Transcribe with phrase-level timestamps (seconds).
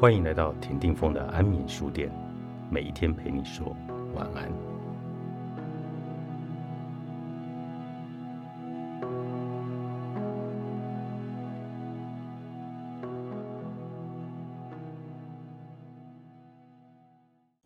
[0.00, 2.10] 欢迎来到田定峰的安眠书店，
[2.70, 3.76] 每一天陪你说
[4.14, 4.50] 晚安。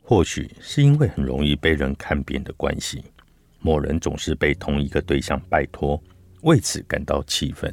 [0.02, 3.04] 或许是因为很容易被人看扁的关系，
[3.60, 6.02] 某人总是被同一个对象拜托，
[6.42, 7.72] 为此感到气愤。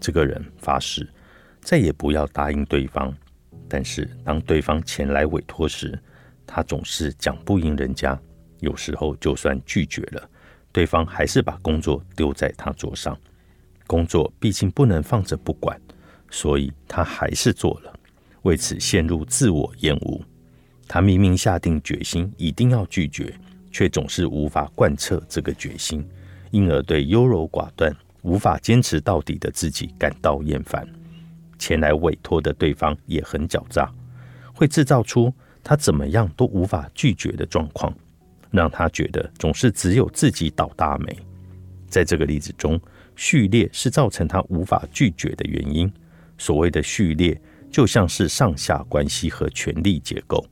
[0.00, 1.06] 这个人发誓
[1.60, 3.14] 再也不要答应对方。
[3.72, 5.98] 但是，当对方前来委托时，
[6.46, 8.20] 他总是讲不赢人家。
[8.60, 10.28] 有时候，就算拒绝了，
[10.70, 13.16] 对方还是把工作丢在他桌上。
[13.86, 15.80] 工作毕竟不能放着不管，
[16.30, 17.98] 所以他还是做了。
[18.42, 20.20] 为此，陷入自我厌恶。
[20.86, 23.32] 他明明下定决心一定要拒绝，
[23.70, 26.06] 却总是无法贯彻这个决心，
[26.50, 30.86] 因而对优柔寡断、无法坚持到底的自己感到厌烦。
[31.62, 33.88] 前来委托的对方也很狡诈，
[34.52, 35.32] 会制造出
[35.62, 37.94] 他怎么样都无法拒绝的状况，
[38.50, 41.16] 让他觉得总是只有自己倒大霉。
[41.86, 42.80] 在这个例子中，
[43.14, 45.88] 序列是造成他无法拒绝的原因。
[46.36, 50.44] 所谓的序列，就像是上下关系和权力结构。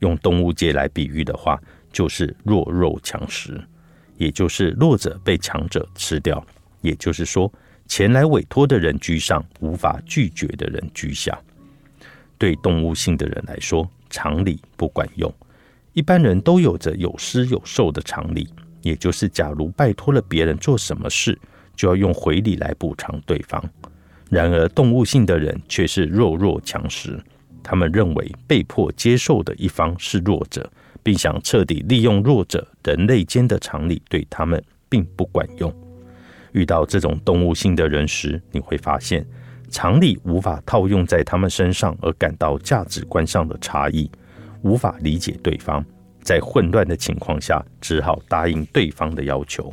[0.00, 1.58] 用动物界来比喻的话，
[1.90, 3.58] 就是弱肉强食，
[4.18, 6.44] 也就是弱者被强者吃掉。
[6.82, 7.50] 也就是说。
[7.90, 11.36] 前来委托的人居上，无法拒绝的人居下。
[12.38, 15.34] 对动物性的人来说，常理不管用。
[15.92, 18.48] 一般人都有着有失有受的常理，
[18.80, 21.36] 也就是假如拜托了别人做什么事，
[21.74, 23.60] 就要用回礼来补偿对方。
[24.28, 27.20] 然而，动物性的人却是弱肉强食，
[27.60, 30.70] 他们认为被迫接受的一方是弱者，
[31.02, 32.64] 并想彻底利用弱者。
[32.84, 35.74] 人类间的常理对他们并不管用。
[36.52, 39.26] 遇到这种动物性的人时，你会发现
[39.70, 44.10] 常理无法套用在他们身上，而感到价值观上的差异，
[44.62, 45.84] 无法理解对方，
[46.22, 49.72] 在混乱的情况下，只好答应对方的要求。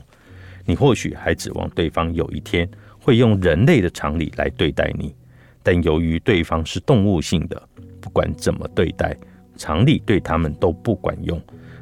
[0.65, 2.69] 你或许还指望对方有一天
[2.99, 5.15] 会用人类的常理来对待你，
[5.63, 7.61] 但由于对方是动物性的，
[7.99, 9.17] 不管怎么对待，
[9.55, 11.41] 常理对他们都不管用，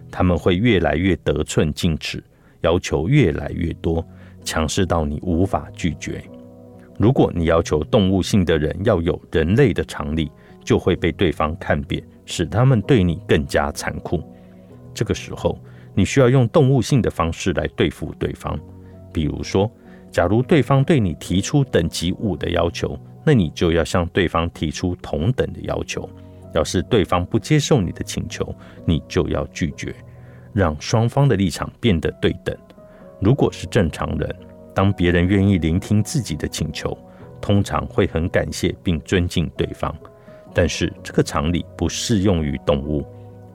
[0.10, 2.24] 他们会越来越得寸进尺，
[2.62, 4.08] 要求越来越多。
[4.46, 6.24] 强势到你无法拒绝。
[6.98, 10.32] 如果你要求动物性的人要有人类的常理，
[10.64, 14.24] 就会被对方看扁，使他们对你更加残酷。
[14.94, 15.60] 这个时候，
[15.94, 18.58] 你需要用动物性的方式来对付对方。
[19.12, 19.70] 比如说，
[20.10, 26.10] 假如对方对你提出等级五的要求，那你就要向对方提出同等的要求。
[26.54, 29.94] 要是对方不接受你的请求，你就要拒绝，
[30.54, 32.56] 让双方的立场变得对等。
[33.20, 34.36] 如果是正常人，
[34.74, 36.98] 当别人愿意聆听自己的请求，
[37.42, 39.96] 通常会很感谢并尊敬对方。
[40.54, 43.06] 但是这个常理不适用于动物，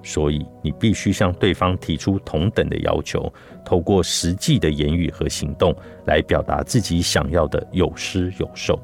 [0.02, 3.32] 所以你必须向对方提出同等的要求，
[3.64, 5.74] 透过实际的言语和行动
[6.06, 8.78] 来表达自己想要的有失有受。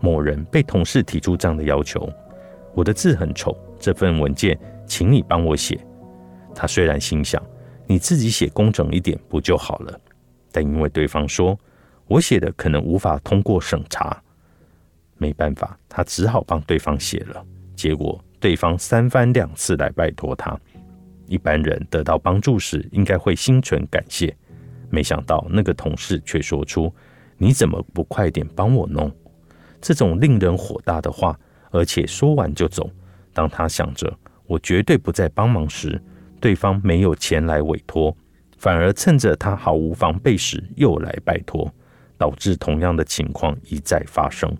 [0.00, 2.08] 某人被同事提出这样的要求
[2.74, 5.78] ：“我的字很丑，这份文件请你帮我写。”
[6.54, 7.42] 他虽然心想。
[7.86, 10.00] 你自己写工整一点不就好了？
[10.50, 11.58] 但因为对方说
[12.06, 14.22] 我写的可能无法通过审查，
[15.18, 17.44] 没办法，他只好帮对方写了。
[17.74, 20.58] 结果对方三番两次来拜托他。
[21.26, 24.36] 一般人得到帮助时应该会心存感谢，
[24.90, 26.94] 没想到那个同事却说出
[27.38, 29.10] ：“你怎么不快点帮我弄？”
[29.80, 31.38] 这种令人火大的话，
[31.70, 32.90] 而且说完就走。
[33.32, 34.14] 当他想着
[34.46, 36.00] 我绝对不再帮忙时，
[36.44, 38.14] 对方没有前来委托，
[38.58, 41.72] 反而趁着他毫无防备时又来拜托，
[42.18, 44.54] 导致同样的情况一再发生。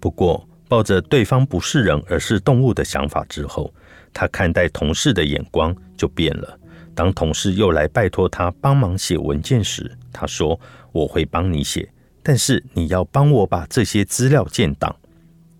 [0.00, 3.72] 不过，抱着对方不是人而是动物的想法之后，
[4.12, 6.58] 他看待同事的眼光就变了。
[6.92, 10.58] 当同事又来拜托他帮忙写文件时，他说
[10.90, 11.88] ：“我会帮你写，
[12.20, 14.92] 但是你要帮我把这些资料建档。”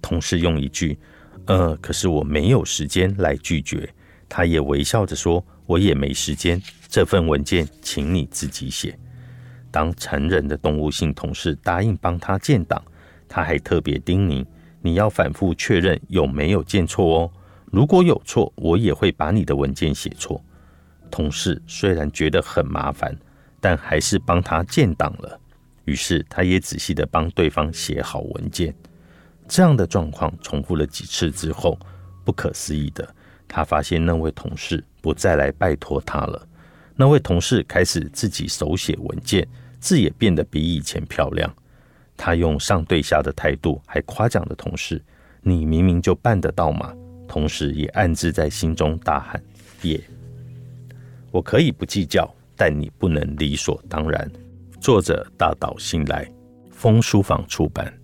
[0.02, 0.98] 同事用一句
[1.46, 3.88] ：“呃，可是我没有时间”来拒绝，
[4.28, 5.40] 他也微笑着说。
[5.68, 8.98] 我也没时间，这份文件请你自己写。
[9.70, 12.82] 当成人的动物性同事答应帮他建档，
[13.28, 14.46] 他还特别叮咛：
[14.80, 17.30] 你要反复确认有没有建错哦。
[17.70, 20.42] 如果有错，我也会把你的文件写错。
[21.10, 23.14] 同事虽然觉得很麻烦，
[23.60, 25.38] 但还是帮他建档了。
[25.84, 28.74] 于是他也仔细的帮对方写好文件。
[29.46, 31.78] 这样的状况重复了几次之后，
[32.24, 33.14] 不可思议的。
[33.46, 36.46] 他发现那位同事不再来拜托他了。
[36.94, 39.48] 那位同事开始自己手写文件，
[39.80, 41.50] 字也变得比以前漂亮。
[42.14, 45.02] 他用上对下的态度，还夸奖的同事
[45.40, 46.92] ：“你明明就办得到嘛，
[47.26, 49.42] 同时也暗自在心中大喊
[49.88, 49.98] ：“耶！
[51.30, 54.30] 我可以不计较，但你不能理所当然。”
[54.78, 56.30] 作者大岛信来，
[56.70, 57.97] 风书房出版。